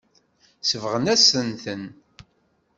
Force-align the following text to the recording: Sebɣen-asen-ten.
Sebɣen-asen-ten. 0.69 1.83